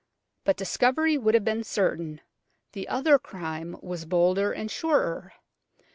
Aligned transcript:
But 0.45 0.57
discovery 0.57 1.15
would 1.15 1.35
have 1.35 1.45
been 1.45 1.63
certain. 1.63 2.21
The 2.71 2.87
other 2.87 3.19
crime 3.19 3.75
was 3.83 4.05
bolder 4.05 4.51
and 4.51 4.71
surer. 4.71 5.31